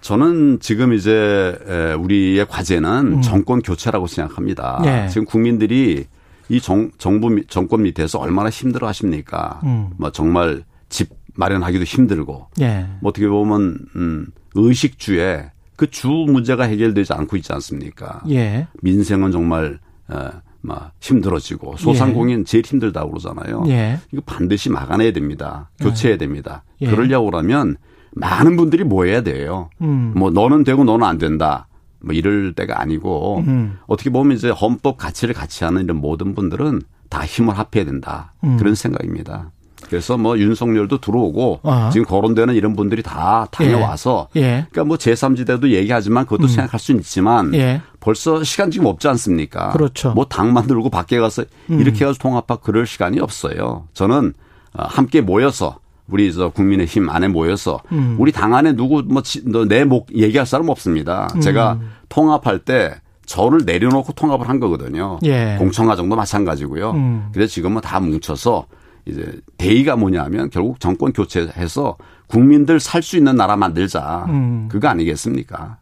저는 0.00 0.58
지금 0.60 0.92
이제 0.92 1.56
우리의 2.00 2.46
과제는 2.48 3.12
음. 3.18 3.22
정권 3.22 3.62
교체라고 3.62 4.06
생각합니다. 4.08 4.82
예. 4.84 5.08
지금 5.08 5.24
국민들이 5.24 6.06
이 6.48 6.60
정, 6.60 6.90
정부 6.98 7.40
정권 7.46 7.82
밑에서 7.82 8.18
얼마나 8.18 8.50
힘들어 8.50 8.88
하십니까? 8.88 9.60
음. 9.64 9.90
뭐 9.96 10.10
정말 10.10 10.64
집 10.88 11.10
마련하기도 11.34 11.84
힘들고. 11.84 12.48
예. 12.60 12.86
뭐 13.00 13.10
어떻게 13.10 13.28
보면 13.28 13.78
음 13.96 14.26
의식주에 14.54 15.50
그 15.76 15.86
주 15.90 16.08
문제가 16.08 16.64
해결되지 16.64 17.12
않고 17.12 17.36
있지 17.36 17.52
않습니까? 17.52 18.22
예. 18.30 18.68
민생은 18.82 19.32
정말 19.32 19.80
어, 20.08 20.30
막 20.60 20.92
힘들어지고 21.00 21.76
소상공인 21.76 22.40
예. 22.40 22.44
제일 22.44 22.64
힘들다고 22.64 23.10
그러잖아요. 23.10 23.64
예. 23.66 23.98
이거 24.12 24.22
반드시 24.24 24.70
막아내야 24.70 25.12
됩니다. 25.12 25.70
교체해야 25.80 26.18
됩니다. 26.18 26.62
예. 26.82 26.88
그러려고 26.88 27.26
그러면 27.26 27.76
많은 28.12 28.56
분들이 28.56 28.84
모여야 28.84 29.22
돼요. 29.22 29.70
음. 29.80 30.12
뭐 30.14 30.30
너는 30.30 30.62
되고 30.64 30.84
너는 30.84 31.04
안 31.04 31.18
된다. 31.18 31.66
뭐 32.00 32.14
이럴 32.14 32.52
때가 32.52 32.80
아니고 32.80 33.38
음. 33.46 33.78
어떻게 33.86 34.10
보면 34.10 34.36
이제 34.36 34.50
헌법 34.50 34.98
가치를 34.98 35.34
같이 35.34 35.64
하는 35.64 35.82
이런 35.84 35.96
모든 35.96 36.34
분들은 36.34 36.82
다 37.08 37.24
힘을 37.24 37.54
합해야 37.58 37.84
된다. 37.84 38.32
음. 38.44 38.56
그런 38.56 38.74
생각입니다. 38.74 39.50
그래서 39.86 40.16
뭐 40.16 40.38
윤석열도 40.38 40.98
들어오고 40.98 41.60
아. 41.64 41.90
지금 41.92 42.06
거론되는 42.06 42.54
이런 42.54 42.74
분들이 42.74 43.02
다 43.02 43.46
다녀와서 43.50 44.28
예. 44.36 44.40
예. 44.40 44.66
그러니까 44.70 44.84
뭐 44.84 44.96
제3지대도 44.96 45.70
얘기하지만 45.70 46.24
그것도 46.24 46.44
음. 46.44 46.48
생각할 46.48 46.80
수는 46.80 47.00
있지만 47.00 47.54
예. 47.54 47.82
벌써 48.00 48.42
시간 48.42 48.70
지금 48.70 48.86
없지 48.86 49.06
않습니까? 49.08 49.70
그렇죠. 49.70 50.12
뭐 50.12 50.24
당 50.24 50.52
만들고 50.52 50.88
밖에 50.90 51.18
가서 51.18 51.44
음. 51.70 51.80
이렇게 51.80 52.04
해서 52.06 52.16
통합하고 52.18 52.62
그럴 52.62 52.86
시간이 52.86 53.20
없어요. 53.20 53.86
저는 53.92 54.32
어, 54.74 54.84
함께 54.86 55.20
모여서 55.20 55.78
우리 56.08 56.32
저 56.32 56.48
국민의힘 56.48 57.08
안에 57.08 57.28
모여서 57.28 57.80
음. 57.92 58.16
우리 58.18 58.32
당 58.32 58.54
안에 58.54 58.72
누구 58.74 59.02
뭐 59.06 59.22
내 59.68 59.84
목 59.84 60.08
얘기할 60.14 60.46
사람 60.46 60.68
없습니다. 60.68 61.28
음. 61.36 61.40
제가 61.40 61.78
통합할 62.08 62.60
때 62.60 62.94
저를 63.24 63.60
내려놓고 63.64 64.12
통합을 64.12 64.48
한 64.48 64.58
거거든요. 64.60 65.18
예. 65.24 65.56
공청화 65.58 65.94
정도 65.96 66.16
마찬가지고요. 66.16 66.90
음. 66.90 67.28
그래서 67.32 67.52
지금은 67.52 67.80
다 67.80 68.00
뭉쳐서 68.00 68.66
이제 69.04 69.40
대의가 69.58 69.96
뭐냐면 69.96 70.50
결국 70.50 70.80
정권 70.80 71.12
교체해서 71.12 71.96
국민들 72.28 72.80
살 72.80 73.02
수 73.02 73.16
있는 73.16 73.36
나라 73.36 73.56
만들자. 73.56 74.26
음. 74.28 74.68
그거 74.70 74.88
아니겠습니까? 74.88 75.78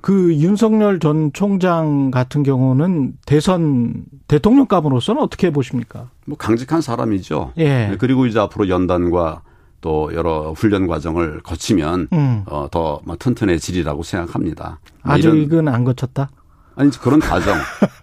그 0.00 0.34
윤석열 0.34 0.98
전 0.98 1.32
총장 1.32 2.10
같은 2.10 2.42
경우는 2.42 3.14
대선 3.24 4.04
대통령감으로서는 4.28 5.22
어떻게 5.22 5.50
보십니까? 5.50 6.10
뭐 6.26 6.36
강직한 6.36 6.80
사람이죠. 6.80 7.52
예. 7.58 7.88
네, 7.88 7.96
그리고 7.98 8.26
이제 8.26 8.38
앞으로 8.38 8.68
연단과 8.68 9.42
또 9.80 10.10
여러 10.14 10.52
훈련 10.52 10.86
과정을 10.86 11.40
거치면 11.42 12.08
음. 12.12 12.42
어, 12.46 12.68
더뭐 12.70 13.16
튼튼해지리라고 13.18 14.02
생각합니다. 14.02 14.78
뭐 15.04 15.14
아직은 15.14 15.68
안 15.68 15.84
거쳤다? 15.84 16.30
아니 16.76 16.90
그런 16.90 17.20
과정. 17.20 17.56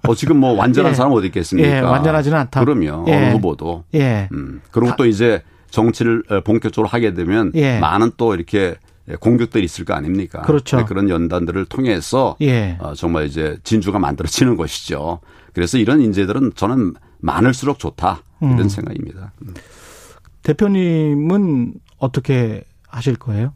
어 0.08 0.16
지금 0.16 0.38
뭐 0.38 0.54
완전한 0.54 0.92
예. 0.94 0.96
사람 0.96 1.12
어디 1.14 1.28
있겠습니까? 1.28 1.70
예, 1.70 1.80
완전하지는 1.80 2.38
않다. 2.38 2.64
그럼요. 2.64 3.06
예. 3.08 3.14
어느 3.16 3.34
후보도. 3.34 3.84
예. 3.96 4.30
음. 4.32 4.62
그리고 4.72 4.96
또 4.98 5.06
이제 5.06 5.44
정치를 5.70 6.24
어, 6.30 6.42
본격적으로 6.42 6.88
하게 6.88 7.14
되면 7.14 7.52
예. 7.56 7.80
많은 7.80 8.12
또 8.18 8.34
이렇게 8.34 8.76
공격들이 9.20 9.64
있을 9.66 9.86
거 9.86 9.94
아닙니까? 9.94 10.42
그렇죠. 10.42 10.78
네, 10.78 10.84
그런 10.86 11.10
연단들을 11.10 11.66
통해서 11.66 12.36
예. 12.42 12.78
어, 12.80 12.94
정말 12.94 13.26
이제 13.26 13.58
진주가 13.64 13.98
만들어지는 14.00 14.56
것이죠. 14.56 15.20
그래서 15.54 15.78
이런 15.78 16.02
인재들은 16.02 16.54
저는 16.56 16.94
많을수록 17.20 17.80
좋다 17.80 18.22
이런 18.42 18.60
음. 18.62 18.70
생각입니다. 18.70 19.34
음. 19.42 19.54
대표님은 20.44 21.74
어떻게 21.98 22.64
하실 22.88 23.16
거예요? 23.16 23.54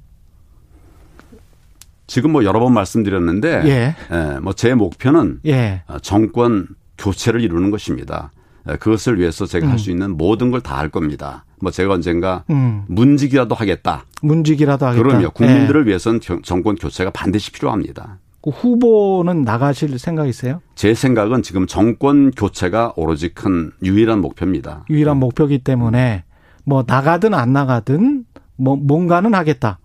지금 2.07 2.31
뭐 2.31 2.43
여러 2.43 2.59
번 2.59 2.73
말씀드렸는데 2.73 3.61
예. 3.65 3.95
예 4.11 4.39
뭐제 4.39 4.75
목표는 4.75 5.39
예. 5.45 5.83
어, 5.87 5.97
정권 5.99 6.67
교체를 6.97 7.41
이루는 7.41 7.71
것입니다. 7.71 8.31
예, 8.69 8.75
그것을 8.75 9.19
위해서 9.19 9.45
제가 9.45 9.65
음. 9.67 9.71
할수 9.71 9.91
있는 9.91 10.15
모든 10.17 10.51
걸 10.51 10.61
다 10.61 10.77
할 10.77 10.89
겁니다. 10.89 11.45
뭐 11.61 11.71
제가 11.71 11.93
언젠가 11.93 12.43
음. 12.49 12.83
문직이라도 12.87 13.55
하겠다. 13.55 14.05
문직이라도 14.21 14.85
하겠다. 14.85 15.03
그럼요. 15.03 15.31
국민들을 15.31 15.83
예. 15.83 15.87
위해서는 15.89 16.19
정권 16.43 16.75
교체가 16.75 17.11
반드시 17.11 17.51
필요합니다. 17.51 18.19
그 18.41 18.49
후보는 18.49 19.43
나가실 19.43 19.97
생각이세요? 19.97 20.61
제 20.75 20.93
생각은 20.93 21.43
지금 21.43 21.65
정권 21.67 22.31
교체가 22.31 22.93
오로지 22.97 23.29
큰 23.29 23.71
유일한 23.81 24.19
목표입니다. 24.19 24.83
유일한 24.89 25.17
목표이기 25.17 25.59
때문에 25.59 26.25
뭐 26.65 26.83
나가든 26.85 27.33
안 27.33 27.53
나가든 27.53 28.25
뭐 28.57 28.75
뭔가는 28.75 29.33
하겠다. 29.33 29.79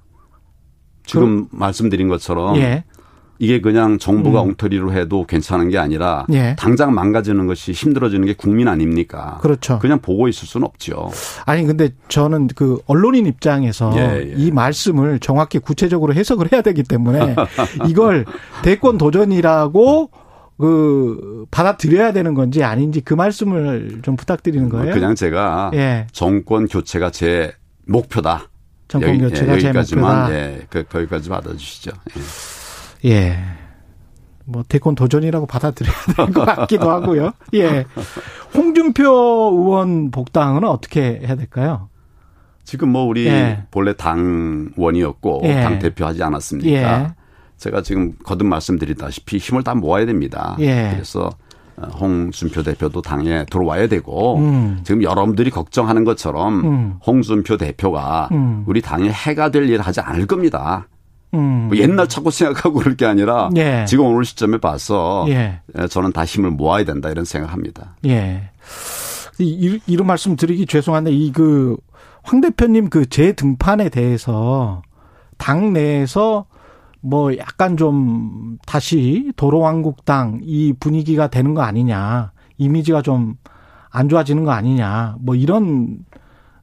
지금 1.09 1.49
그, 1.49 1.57
말씀드린 1.57 2.09
것처럼 2.09 2.57
예. 2.57 2.85
이게 3.41 3.61
그냥 3.61 3.99
정부가 3.99 4.43
음. 4.43 4.49
엉터리로 4.49 4.93
해도 4.93 5.25
괜찮은 5.25 5.69
게 5.71 5.79
아니라 5.79 6.27
예. 6.33 6.55
당장 6.59 6.93
망가지는 6.93 7.47
것이 7.47 7.73
힘들어지는 7.73 8.27
게 8.27 8.35
국민 8.35 8.69
아닙니까? 8.69 9.39
그렇죠. 9.41 9.79
그냥 9.79 10.01
보고 10.01 10.29
있을 10.29 10.47
수는 10.47 10.67
없죠. 10.67 11.11
아니 11.47 11.65
근데 11.65 11.91
저는 12.09 12.49
그 12.55 12.81
언론인 12.87 13.27
입장에서 13.27 13.93
예, 13.97 14.31
예. 14.31 14.35
이 14.37 14.51
말씀을 14.51 15.19
정확히 15.21 15.59
구체적으로 15.61 16.15
해석을 16.15 16.53
해야 16.53 16.63
되기 16.63 16.83
때문에 16.83 17.37
이걸 17.89 18.25
대권 18.63 18.99
도전이라고 18.99 20.11
그 20.59 21.47
받아들여야 21.53 22.13
되는 22.13 22.35
건지 22.35 22.65
아닌지 22.65 23.01
그 23.01 23.15
말씀을 23.15 24.01
좀 24.03 24.17
부탁드리는 24.17 24.69
거예요. 24.69 24.93
그냥 24.93 25.15
제가 25.15 25.71
예. 25.75 26.07
정권 26.13 26.67
교체가 26.67 27.11
제 27.11 27.53
목표다. 27.87 28.49
정권 28.89 29.19
교체가 29.19 29.53
여기, 29.53 29.61
제 29.63 29.73
목표다. 29.73 30.33
예, 30.35 30.67
그 30.71 30.83
거기까지 30.85 31.29
받아주시죠. 31.29 31.91
예. 33.05 33.11
예. 33.11 33.39
뭐 34.47 34.65
대권 34.67 34.95
도전이라고 34.95 35.47
받아들여야 35.47 35.95
될 36.17 36.33
것 36.33 36.45
같기도 36.47 36.91
하고요. 36.91 37.33
예. 37.55 37.85
홍준표 38.55 39.05
의원 39.05 40.11
복당은 40.11 40.65
어떻게 40.65 41.21
해야 41.23 41.37
될까요? 41.37 41.91
지금 42.65 42.89
뭐 42.91 43.05
우리 43.05 43.27
예. 43.27 43.63
본래 43.71 43.95
당원이었고 43.95 45.43
예. 45.45 45.63
당 45.63 45.79
대표하지 45.79 46.23
않았습니까? 46.23 46.71
예. 46.71 47.09
제가 47.59 47.83
지금 47.83 48.15
거듭 48.25 48.47
말씀드리다시피 48.47 49.37
힘을 49.37 49.65
다 49.65 49.75
모아야 49.75 50.07
됩니다. 50.07 50.57
예. 50.61 50.91
그래서 50.93 51.31
홍준표 52.01 52.63
대표도 52.63 53.03
당에 53.03 53.45
들어와야 53.51 53.87
되고 53.89 54.39
음. 54.39 54.81
지금 54.85 55.03
여러분들이 55.03 55.51
걱정하는 55.51 56.05
것처럼 56.05 56.65
음. 56.65 56.95
홍준표 57.07 57.57
대표가 57.57 58.29
음. 58.33 58.65
우리 58.67 58.81
당에 58.83 59.11
해가 59.11 59.51
될 59.51 59.69
일을 59.69 59.81
하지 59.81 60.01
않을 60.01 60.27
겁니다. 60.27 60.89
음. 61.35 61.67
뭐 61.69 61.77
옛날 61.77 62.09
찾고 62.09 62.31
생각하고 62.31 62.79
그럴 62.79 62.97
게 62.97 63.05
아니라 63.05 63.51
예. 63.57 63.85
지금 63.87 64.07
오늘 64.07 64.25
시점에 64.25 64.59
봐서 64.59 65.27
예. 65.29 65.61
예. 65.79 65.87
저는 65.87 66.13
다 66.13 66.25
힘을 66.25 66.51
모아야 66.51 66.85
된다 66.85 67.11
이런 67.11 67.25
생각합니다. 67.25 67.97
예. 68.07 68.51
이, 69.39 69.79
이런 69.87 70.07
말씀 70.07 70.37
드리기 70.37 70.67
죄송한데 70.67 71.13
이 71.13 71.33
그 71.33 71.77
황 72.31 72.43
대표님 72.43 72.91
그 72.91 73.09
재등판에 73.09 73.89
대해서 73.89 74.83
당 75.39 75.73
내에서 75.73 76.45
뭐 77.01 77.37
약간 77.37 77.77
좀 77.77 78.59
다시 78.67 79.33
도로왕국당 79.37 80.41
이 80.43 80.73
분위기가 80.79 81.29
되는 81.29 81.55
거 81.55 81.63
아니냐 81.63 82.33
이미지가 82.59 83.03
좀 83.03 83.37
안 83.91 84.09
좋아지는 84.09 84.45
거 84.45 84.53
아니냐 84.53 85.17
뭐 85.21 85.35
이런 85.35 85.99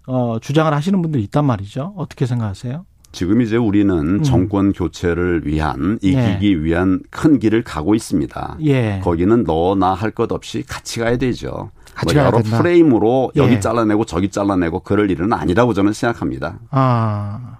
어 0.07 0.37
주장을 0.39 0.71
하시는 0.73 1.01
분들이 1.01 1.23
있단 1.23 1.45
말이죠 1.45 1.93
어떻게 1.97 2.25
생각하세요? 2.25 2.85
지금 3.11 3.41
이제 3.41 3.55
우리는 3.55 3.97
음. 3.97 4.23
정권 4.23 4.73
교체를 4.73 5.47
위한 5.47 5.97
이기기 6.01 6.51
예. 6.51 6.63
위한 6.63 7.01
큰 7.09 7.39
길을 7.39 7.63
가고 7.63 7.95
있습니다. 7.95 8.57
예. 8.65 8.99
거기는 9.01 9.43
너나 9.45 9.93
할 9.93 10.11
것 10.11 10.31
없이 10.33 10.63
같이 10.67 10.99
가야 10.99 11.17
되죠. 11.17 11.71
같이 11.93 12.13
뭐 12.13 12.25
여러 12.25 12.41
된다. 12.41 12.57
프레임으로 12.57 13.31
여기 13.37 13.53
예. 13.53 13.59
잘라내고 13.61 14.03
저기 14.05 14.29
잘라내고 14.29 14.81
그럴 14.81 15.09
일은 15.09 15.31
아니라고 15.31 15.73
저는 15.73 15.93
생각합니다. 15.93 16.59
아. 16.71 17.57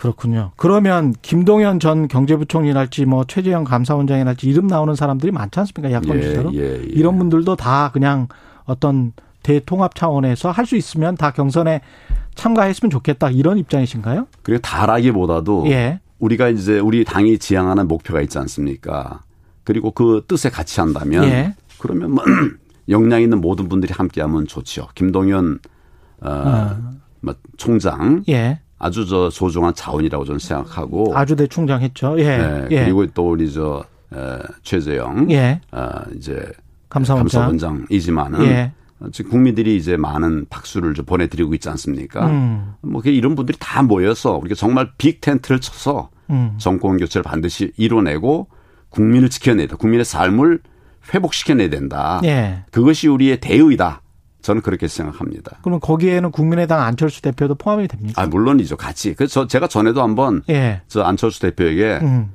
그렇군요. 0.00 0.52
그러면 0.56 1.14
김동연 1.20 1.78
전 1.78 2.08
경제부총리랄지 2.08 3.04
뭐 3.04 3.24
최재형 3.24 3.64
감사원장이랄지 3.64 4.48
이름 4.48 4.66
나오는 4.66 4.94
사람들이 4.94 5.30
많지 5.30 5.60
않습니까? 5.60 5.92
야권 5.92 6.16
예, 6.16 6.22
주자로. 6.22 6.54
예, 6.54 6.58
예. 6.80 6.82
이런 6.86 7.18
분들도 7.18 7.54
다 7.56 7.90
그냥 7.92 8.28
어떤 8.64 9.12
대통합 9.42 9.94
차원에서 9.94 10.50
할 10.50 10.64
수 10.66 10.76
있으면 10.76 11.16
다 11.16 11.30
경선에 11.32 11.80
참가했으면 12.34 12.90
좋겠다 12.90 13.30
이런 13.30 13.58
입장이신가요? 13.58 14.26
그리고 14.42 14.60
다라기보다도 14.62 15.64
예. 15.68 16.00
우리가 16.18 16.48
이제 16.48 16.78
우리 16.78 17.04
당이 17.04 17.38
지향하는 17.38 17.86
목표가 17.88 18.20
있지 18.22 18.38
않습니까? 18.38 19.20
그리고 19.64 19.90
그 19.90 20.24
뜻에 20.26 20.48
같이 20.50 20.80
한다면 20.80 21.24
예. 21.24 21.54
그러면 21.78 22.12
뭐 22.12 22.24
역량 22.88 23.20
있는 23.22 23.40
모든 23.40 23.68
분들이 23.68 23.92
함께하면 23.94 24.46
좋죠. 24.46 24.88
김동연 24.94 25.58
어, 26.22 26.28
어. 26.30 26.76
뭐 27.20 27.34
총장 27.58 28.22
예. 28.28 28.60
아주 28.80 29.06
저 29.06 29.30
소중한 29.30 29.74
자원이라고 29.74 30.24
저는 30.24 30.38
생각하고 30.40 31.16
아주대 31.16 31.46
총장 31.46 31.82
했죠. 31.82 32.18
예. 32.18 32.38
네, 32.38 32.66
예. 32.70 32.84
그리고 32.84 33.06
또 33.08 33.30
우리 33.30 33.52
저 33.52 33.84
에, 34.12 34.38
최재영 34.62 35.30
예. 35.30 35.60
어, 35.70 35.88
이제 36.16 36.42
감사원장. 36.88 37.42
감사원장이지만은 37.42 38.42
예. 38.46 38.72
지금 39.12 39.30
국민들이 39.30 39.76
이제 39.76 39.96
많은 39.96 40.46
박수를 40.48 40.94
좀 40.94 41.04
보내드리고 41.04 41.54
있지 41.54 41.68
않습니까? 41.68 42.26
음. 42.26 42.74
뭐 42.80 43.02
이런 43.04 43.34
분들이 43.34 43.56
다 43.60 43.82
모여서 43.82 44.36
우리가 44.38 44.54
정말 44.54 44.90
빅 44.98 45.20
텐트를 45.20 45.60
쳐서 45.60 46.08
음. 46.30 46.54
정권 46.58 46.96
교체를 46.96 47.22
반드시 47.22 47.72
이뤄내고 47.76 48.48
국민을 48.88 49.28
지켜내다. 49.28 49.76
국민의 49.76 50.04
삶을 50.04 50.60
회복시켜내야 51.12 51.68
된다. 51.68 52.20
예. 52.24 52.64
그것이 52.70 53.08
우리의 53.08 53.40
대의다. 53.40 54.00
저는 54.42 54.62
그렇게 54.62 54.88
생각합니다. 54.88 55.58
그럼 55.62 55.80
거기에는 55.80 56.30
국민의당 56.30 56.80
안철수 56.82 57.20
대표도 57.22 57.56
포함이 57.56 57.88
됩니까? 57.88 58.22
아 58.22 58.26
물론이죠, 58.26 58.76
같이. 58.76 59.14
그래서 59.14 59.46
제가 59.46 59.66
전에도 59.68 60.02
한번 60.02 60.42
예. 60.48 60.80
저 60.88 61.02
안철수 61.02 61.40
대표에게 61.40 61.98
음. 62.02 62.32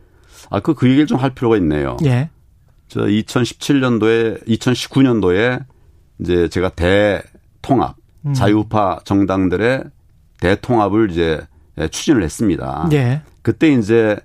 아그그 0.50 0.76
그 0.76 0.88
얘기를 0.88 1.08
좀 1.08 1.20
할 1.20 1.32
필요가 1.32 1.58
있네요. 1.58 1.98
예. 2.06 2.30
저 2.88 3.02
2017년도에 3.02 4.46
2019년도에 4.48 5.64
이제 6.20 6.48
제가 6.50 6.70
대통합 6.70 7.96
음. 8.26 8.34
자유파 8.34 9.00
정당들의 9.06 9.84
대통합을 10.40 11.12
이제 11.12 11.42
추진을 11.92 12.24
했습니다. 12.24 12.88
예. 12.94 13.22
그때 13.42 13.70
이제 13.72 14.18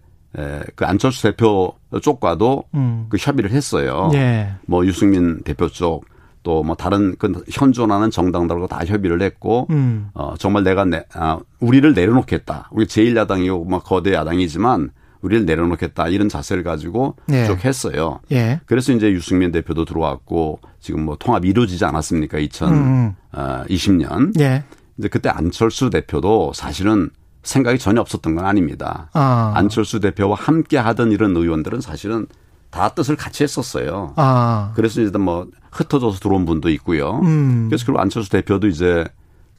그 0.74 0.84
안철수 0.84 1.22
대표 1.22 1.74
쪽과도 2.02 2.64
음. 2.74 3.06
그 3.08 3.16
협의를 3.18 3.50
했어요. 3.50 4.10
예. 4.14 4.52
뭐 4.66 4.86
유승민 4.86 5.42
대표 5.42 5.68
쪽 5.68 6.04
또 6.42 6.62
뭐 6.62 6.74
다른 6.74 7.16
그 7.18 7.42
현존하는 7.50 8.10
정당들과 8.10 8.66
다 8.66 8.84
협의를 8.84 9.22
했고 9.22 9.66
음. 9.70 10.08
어 10.14 10.34
정말 10.38 10.62
내가 10.62 10.84
내 10.84 11.04
아, 11.14 11.38
우리를 11.60 11.92
내려놓겠다. 11.94 12.68
우리 12.72 12.86
제1야당이고 12.86 13.66
뭐 13.68 13.80
거대 13.80 14.12
야당이지만 14.14 14.90
우리를 15.22 15.44
내려놓겠다 15.44 16.08
이런 16.08 16.28
자세를 16.28 16.62
가지고 16.62 17.16
예. 17.30 17.44
쭉 17.46 17.62
했어요. 17.64 18.20
예. 18.32 18.60
그래서 18.66 18.92
이제 18.92 19.10
유승민 19.10 19.52
대표도 19.52 19.84
들어왔고 19.84 20.60
지금 20.80 21.04
뭐 21.04 21.16
통합이 21.18 21.48
이루어지지 21.48 21.84
않았습니까? 21.84 22.38
2020년. 22.38 24.12
음. 24.18 24.32
예. 24.40 24.64
이제 24.98 25.08
그때 25.08 25.28
안철수 25.28 25.90
대표도 25.90 26.52
사실은 26.54 27.10
생각이 27.42 27.78
전혀 27.78 28.00
없었던 28.00 28.34
건 28.34 28.44
아닙니다. 28.44 29.08
아. 29.12 29.52
안철수 29.56 30.00
대표와 30.00 30.36
함께 30.36 30.76
하던 30.78 31.12
이런 31.12 31.36
의원들은 31.36 31.80
사실은 31.80 32.26
다 32.70 32.88
뜻을 32.90 33.16
같이 33.16 33.42
했었어요. 33.42 34.14
아. 34.16 34.72
그래서 34.74 35.00
이제 35.00 35.16
뭐 35.18 35.46
흩어져서 35.72 36.18
들어온 36.20 36.44
분도 36.44 36.68
있고요. 36.70 37.20
음. 37.22 37.66
그래서 37.68 37.84
그리고 37.84 38.00
안철수 38.00 38.30
대표도 38.30 38.68
이제 38.68 39.04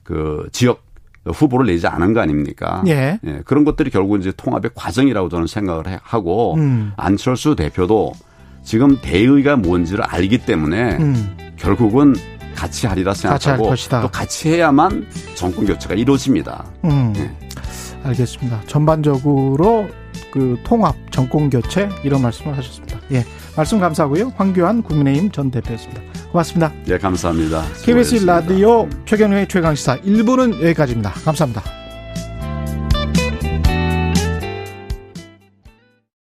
그 0.04 0.48
지역 0.52 0.84
후보를 1.26 1.68
내지 1.68 1.88
않은 1.88 2.14
거 2.14 2.22
아닙니까? 2.22 2.84
예. 2.88 3.20
예. 3.24 3.42
그런 3.46 3.64
것들이 3.64 3.92
결국 3.92 4.20
이제 4.20 4.32
통합의 4.36 4.72
과정이라고 4.74 5.30
저는 5.30 5.48
생각을 5.48 6.00
하고 6.02 6.56
음. 6.56 6.94
안철수 6.98 7.56
대표도 7.56 8.14
지금 8.64 8.98
대의가 9.02 9.56
뭔지를 9.56 10.04
알기 10.04 10.40
때문에 10.40 10.98
음. 10.98 11.38
결국은 11.58 12.16
같이 12.56 12.88
하리라 12.88 13.14
생각하고 13.14 13.70
같이 13.70 13.90
또 13.90 14.08
같이 14.10 14.50
해야만 14.50 15.08
정권 15.36 15.66
교체가 15.66 15.96
이루어집니다. 15.96 16.66
음. 16.86 17.14
예. 17.18 17.32
알겠습니다. 18.04 18.62
전반적으로 18.66 19.88
그 20.32 20.58
통합 20.64 20.96
정권 21.12 21.50
교체 21.50 21.90
이런 22.04 22.22
말씀을 22.22 22.58
하셨습니다. 22.58 22.91
예. 23.12 23.26
말씀 23.56 23.80
감사하고요. 23.80 24.34
황교안 24.36 24.82
국민의힘 24.84 25.32
전 25.32 25.52
대표였습니다. 25.52 26.02
고맙습니다. 26.32 26.74
예, 26.88 26.98
감사합니다. 26.98 27.64
KBS 27.84 28.26
라디오 28.26 28.88
최경영의 29.06 29.48
최강시사 29.48 29.98
1부는 29.98 30.62
여기까지입니다. 30.64 31.12
감사합니다. 31.12 31.81